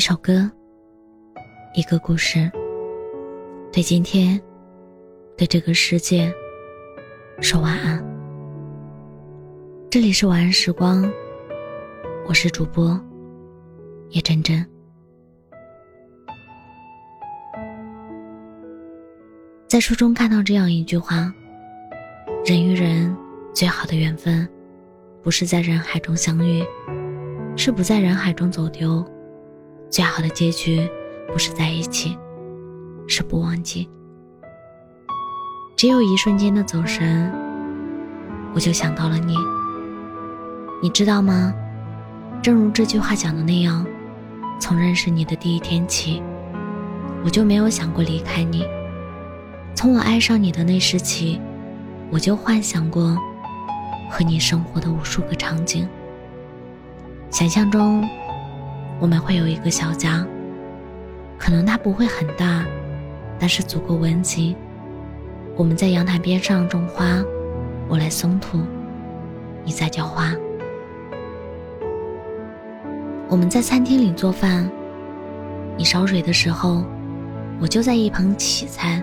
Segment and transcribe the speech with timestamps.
[0.00, 0.50] 一首歌，
[1.74, 2.50] 一个故事，
[3.70, 4.40] 对今天，
[5.36, 6.32] 对这个世界，
[7.42, 8.02] 说晚安。
[9.90, 11.04] 这里是晚安时光，
[12.26, 12.98] 我是主播
[14.08, 14.66] 叶真真。
[19.68, 21.30] 在书中看到这样一句话：
[22.46, 23.14] 人与人
[23.54, 24.48] 最好的缘分，
[25.22, 26.64] 不是在人海中相遇，
[27.54, 29.04] 是不在人海中走丢；
[29.90, 30.88] 最好的结局，
[31.32, 32.16] 不是在一起，
[33.08, 33.90] 是不忘记。
[35.76, 37.28] 只有一瞬间的走神，
[38.54, 39.34] 我就想到了你。
[40.80, 41.52] 你知道吗？
[42.40, 43.84] 正如这句话讲的那样，
[44.60, 46.22] 从认识你的第一天起，
[47.24, 48.64] 我就没有想过离开你。
[49.74, 51.40] 从我爱上你的那时起，
[52.10, 53.18] 我就幻想过
[54.08, 55.88] 和你生活的无数个场景。
[57.28, 58.08] 想象中，
[59.00, 60.24] 我们会有一个小家，
[61.38, 62.64] 可能它不会很大，
[63.38, 64.54] 但是足够温馨。
[65.56, 67.22] 我们在阳台边上种花，
[67.88, 68.60] 我来松土，
[69.64, 70.32] 你在浇花。
[73.26, 74.70] 我们在餐厅里做饭，
[75.78, 76.84] 你烧水的时候，
[77.58, 79.02] 我就在一旁洗菜。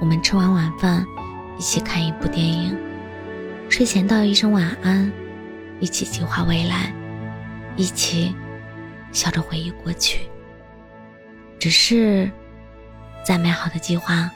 [0.00, 1.04] 我们吃完晚饭，
[1.56, 2.76] 一起看一部电影，
[3.68, 5.10] 睡前道一声晚安，
[5.78, 6.92] 一起计划未来，
[7.76, 8.34] 一起
[9.16, 10.28] 笑着回忆过去。
[11.58, 12.30] 只是，
[13.24, 14.30] 再美好的计划，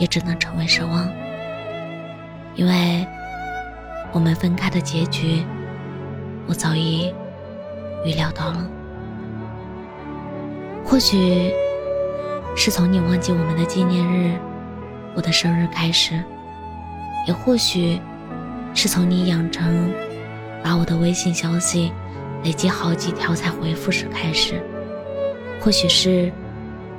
[0.00, 1.08] 也只能成为奢望，
[2.56, 3.06] 因为
[4.10, 5.44] 我们分开的结局，
[6.48, 7.14] 我早已
[8.04, 8.68] 预料到了。
[10.84, 11.52] 或许。
[12.56, 14.36] 是从你忘记我们的纪念日，
[15.14, 16.20] 我的生日开始，
[17.28, 17.98] 也或许
[18.74, 19.88] 是从你养成
[20.62, 21.92] 把我的微信消息
[22.44, 24.60] 累积好几条才回复时开始，
[25.60, 26.32] 或许是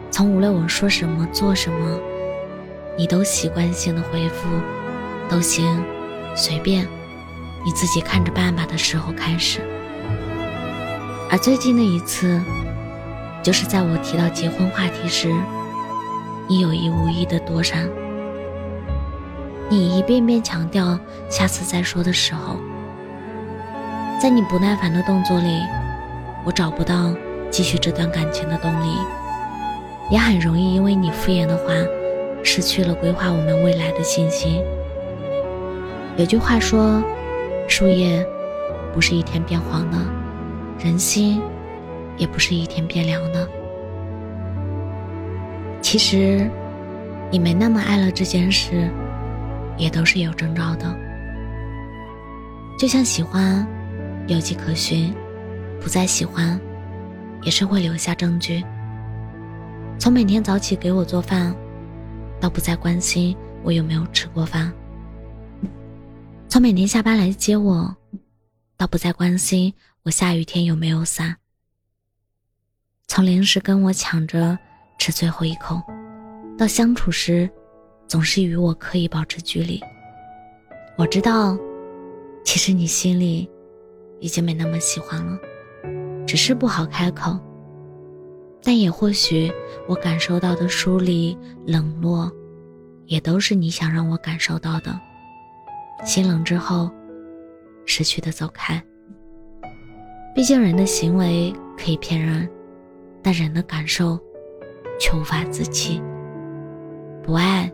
[0.09, 1.99] 从无论我说什么做什么，
[2.97, 4.47] 你都习惯性的回复
[5.29, 5.83] 都行，
[6.35, 6.87] 随便，
[7.65, 9.59] 你自己看着办吧的时候开始，
[11.29, 12.39] 而最近的一次。
[13.43, 15.33] 就是在我提到结婚话题时，
[16.47, 17.89] 你有意无意的躲闪。
[19.67, 22.57] 你一遍遍强调下次再说的时候，
[24.21, 25.63] 在你不耐烦的动作里，
[26.43, 27.11] 我找不到
[27.49, 28.95] 继续这段感情的动力，
[30.11, 31.73] 也很容易因为你敷衍的话，
[32.43, 34.61] 失去了规划我们未来的信心。
[36.17, 37.01] 有句话说，
[37.67, 38.23] 树叶
[38.93, 39.97] 不是一天变黄的，
[40.77, 41.41] 人心。
[42.17, 43.47] 也不是一天变凉的。
[45.81, 46.47] 其实，
[47.31, 48.87] 你没那么爱了这件事，
[49.75, 50.85] 也都是有征兆的。
[52.77, 53.65] 就像喜欢，
[54.31, 55.13] 有迹可循；
[55.81, 56.59] 不再喜欢，
[57.43, 58.63] 也是会留下证据。
[59.99, 61.53] 从每天早起给我做饭，
[62.39, 64.71] 到不再关心我有没有吃过饭；
[66.47, 67.93] 从每天下班来接我，
[68.77, 71.35] 到不再关心我下雨天有没有伞。
[73.07, 74.57] 从零食跟我抢着
[74.97, 75.81] 吃最后一口，
[76.57, 77.49] 到相处时，
[78.07, 79.81] 总是与我刻意保持距离。
[80.97, 81.57] 我知道，
[82.45, 83.49] 其实你心里
[84.21, 85.37] 已经没那么喜欢了，
[86.25, 87.37] 只是不好开口。
[88.63, 89.51] 但也或许，
[89.87, 92.31] 我感受到的疏离、冷落，
[93.07, 94.97] 也都是你想让我感受到的。
[96.05, 96.89] 心冷之后，
[97.85, 98.81] 识趣的走开。
[100.33, 102.49] 毕竟人的行为可以骗人。
[103.23, 104.19] 但人的感受，
[104.99, 106.01] 却无法自欺。
[107.21, 107.71] 不爱，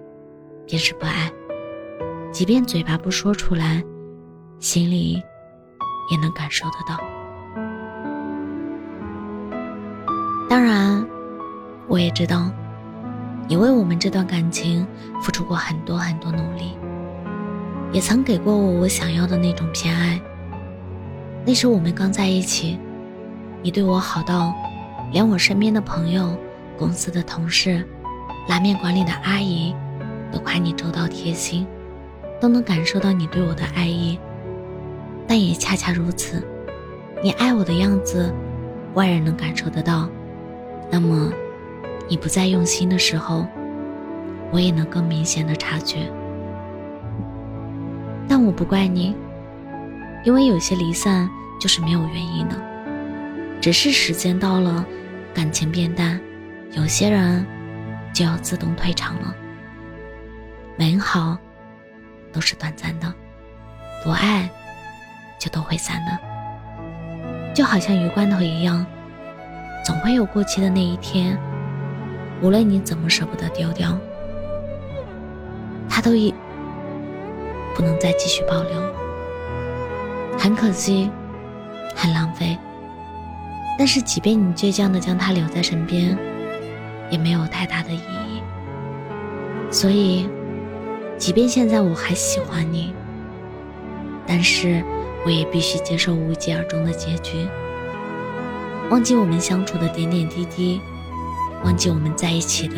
[0.65, 1.31] 便是不爱，
[2.33, 3.81] 即便嘴巴不说出来，
[4.59, 5.23] 心里
[6.09, 6.99] 也能感受得到。
[10.49, 11.05] 当然，
[11.87, 12.49] 我也知道，
[13.47, 14.87] 你为我们这段感情
[15.21, 16.77] 付出过很多很多努力，
[17.91, 20.19] 也曾给过我我想要的那种偏爱。
[21.45, 22.77] 那时我们刚在一起，
[23.61, 24.53] 你对我好到。
[25.13, 26.37] 连我身边的朋友、
[26.77, 27.81] 公司的同事、
[28.49, 29.73] 拉面馆里的阿姨，
[30.33, 31.65] 都夸你周到贴心，
[32.41, 34.19] 都能感受到你对我的爱意。
[35.37, 36.43] 但也恰恰如此，
[37.21, 38.33] 你爱我的样子，
[38.95, 40.09] 外人能感受得到。
[40.89, 41.31] 那么，
[42.09, 43.45] 你不再用心的时候，
[44.51, 46.11] 我也能更明显的察觉。
[48.27, 49.15] 但我不怪你，
[50.23, 51.29] 因为有些离散
[51.61, 52.55] 就是没有原因的。
[53.61, 54.83] 只是时间到了，
[55.35, 56.19] 感情变淡，
[56.71, 57.45] 有些人
[58.11, 59.35] 就要自动退场了。
[60.75, 61.37] 美好
[62.33, 63.13] 都是短暂的，
[64.03, 64.49] 不爱
[65.37, 67.53] 就都会散的。
[67.53, 68.85] 就好像鱼罐头一样，
[69.83, 71.37] 总会有过期的那一天。
[72.41, 73.97] 无论你怎么舍不得丢掉，
[75.89, 76.33] 它都已
[77.73, 78.71] 不能再继续保留。
[80.37, 81.09] 很可惜，
[81.95, 82.55] 很浪费。
[83.79, 86.17] 但是，即便你倔强的将它留在身边，
[87.09, 88.41] 也没有太大的意义。
[89.71, 90.29] 所以，
[91.17, 92.93] 即便现在我还喜欢你，
[94.27, 94.83] 但是
[95.27, 97.45] 我也必须接受无疾而终的结局。
[98.89, 100.79] 忘记我们相处的点点滴滴，
[101.65, 102.75] 忘记我们在一起的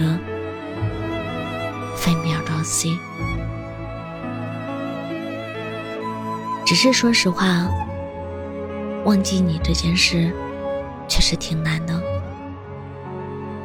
[1.96, 2.98] 分秒朝夕。
[6.66, 7.68] 只是说实话，
[9.06, 10.34] 忘记你这件事，
[11.08, 12.02] 确实挺难的。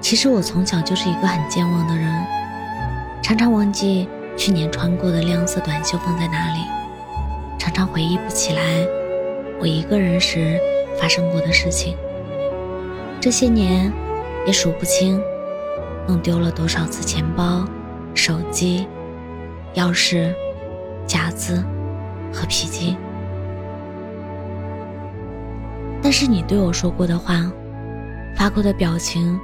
[0.03, 2.27] 其实我从小就是一个很健忘的人，
[3.23, 6.61] 常常忘记去年穿过的亮色短袖放在哪里，
[7.75, 8.87] 常回忆不起来
[9.61, 10.61] 我一个人时
[10.97, 11.97] 发生过的事情。
[13.21, 13.93] 这些年，
[14.47, 15.21] 也数不清
[16.07, 17.67] 弄丢了多少次钱包、
[18.15, 18.87] 手机、
[19.75, 20.33] 钥匙、
[21.05, 21.65] 夹子
[22.33, 22.97] 和皮筋。
[26.01, 27.51] 但是你对我说过的话、
[28.37, 29.37] 发过的表情、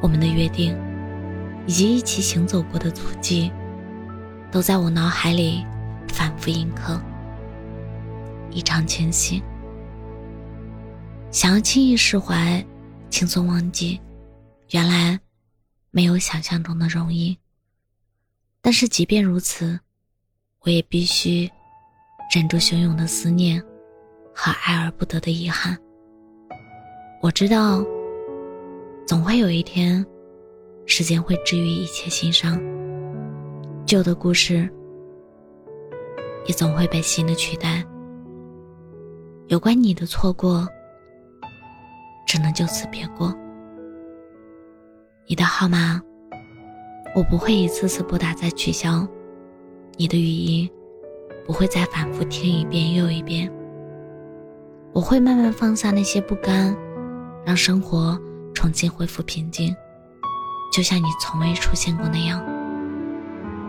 [0.00, 0.78] 我们的约定，
[1.66, 3.50] 以及一起行走过的足迹，
[4.52, 5.64] 都在我脑海里
[6.08, 7.00] 反复印刻，
[8.54, 9.42] 一场清晰。
[11.30, 12.64] 想要轻易释怀。
[13.10, 14.00] 轻松忘记，
[14.70, 15.16] 原来
[15.92, 17.38] 没有想象中的容易。
[18.60, 19.78] 但是即便如此，
[20.62, 21.48] 我也必须
[22.34, 23.62] 忍住汹涌的思念
[24.34, 25.78] 和爱而不得的遗憾。
[27.22, 27.84] 我知道，
[29.06, 30.04] 总会有一天，
[30.84, 32.60] 时间会治愈一切心伤，
[33.86, 34.68] 旧的故事
[36.48, 37.86] 也总会被新的取代。
[39.48, 40.66] 有关你的错过。
[42.26, 43.32] 只能就此别过。
[45.26, 46.00] 你的号码，
[47.14, 49.06] 我不会一次次拨打再取消；
[49.96, 50.68] 你的语音，
[51.46, 53.48] 不会再反复听一遍又一遍。
[54.92, 56.76] 我会慢慢放下那些不甘，
[57.44, 58.18] 让生活
[58.52, 59.72] 重新恢复平静，
[60.72, 62.44] 就像你从未出现过那样。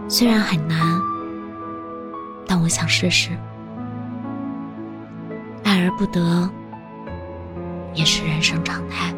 [0.09, 0.99] 虽然很难，
[2.47, 3.29] 但我想试试。
[5.75, 6.49] 爱而不得。
[7.93, 9.13] 也是人生常态。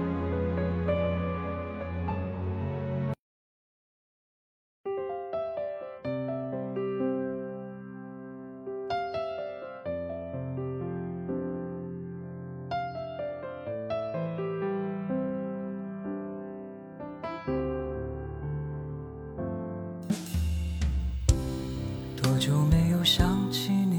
[22.15, 23.96] 多久没有想起你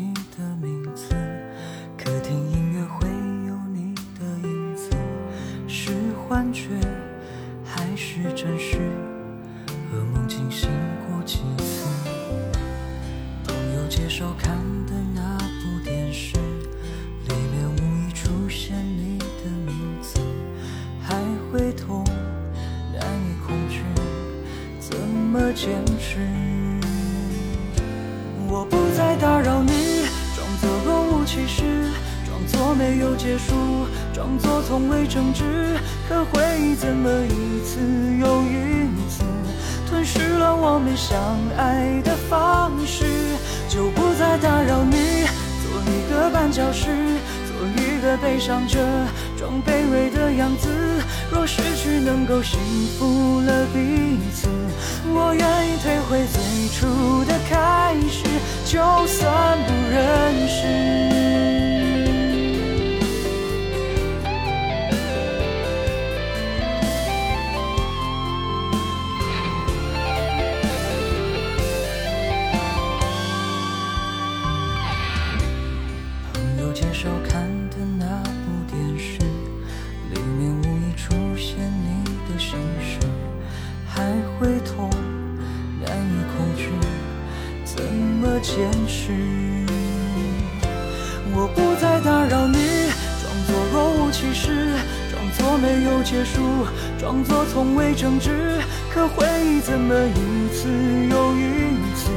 [33.38, 37.79] 束，装作从未争执，可回忆怎么一次
[38.20, 39.24] 又一次
[39.89, 41.19] 吞噬了我们相
[41.56, 43.05] 爱的方式？
[43.69, 45.24] 就不再打扰你，
[45.63, 46.86] 做一个绊脚石，
[47.46, 48.79] 做一个悲伤者，
[49.36, 50.69] 装卑微的样子。
[51.31, 52.58] 若失去能够幸
[52.98, 54.48] 福了彼此，
[55.13, 58.24] 我愿意退回最初的开始，
[58.65, 60.97] 就算不认识。
[76.81, 79.19] 接收看的那部电视
[80.15, 83.01] 里面无意出现你的心事
[83.85, 84.01] 还
[84.39, 84.89] 会痛
[85.85, 86.70] 难以控制
[87.65, 89.11] 怎么坚持？
[91.35, 92.56] 我不再打扰你
[93.20, 94.79] 装作若无其事
[95.11, 96.65] 装作没有结束
[96.97, 98.63] 装作从未争执
[98.94, 100.69] 可回忆怎么一次
[101.11, 101.41] 又一
[101.97, 102.13] 次？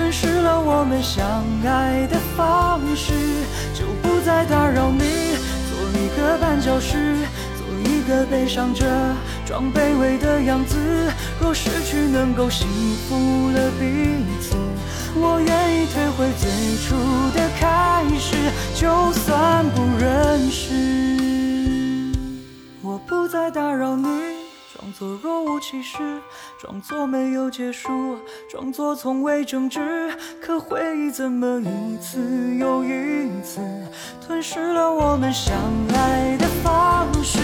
[0.00, 3.12] 吞噬了我们相爱的方式？
[3.74, 5.36] 就不再打扰你，
[5.68, 7.18] 做一个绊脚石，
[7.58, 8.86] 做一个悲伤者，
[9.44, 10.78] 装卑微的样子。
[11.38, 12.66] 若失去能够幸
[13.06, 14.56] 福了彼此。
[15.14, 16.96] 我愿意退回最初
[17.36, 18.34] 的开始，
[18.74, 20.70] 就算不认识。
[22.80, 24.08] 我不再打扰你
[25.00, 26.20] 作若无其事，
[26.58, 28.18] 装作没有结束，
[28.50, 29.80] 装作从未争执。
[30.42, 32.18] 可回忆怎么一次
[32.58, 33.62] 又一次
[34.20, 35.56] 吞噬了我们相
[35.94, 37.38] 爱的方式？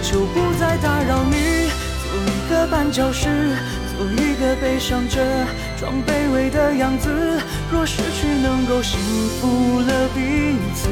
[0.00, 1.68] 就不再打扰你，
[2.00, 3.28] 做一个绊脚石。
[3.96, 5.20] 做一个悲伤者，
[5.78, 7.38] 装卑微的样子。
[7.70, 8.98] 若失去能够幸
[9.38, 10.88] 福了彼此，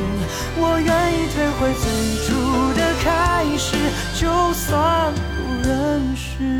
[0.56, 1.88] 我愿意退回最
[2.28, 2.30] 初
[2.78, 3.74] 的开始，
[4.14, 5.12] 就算
[5.62, 6.51] 认识。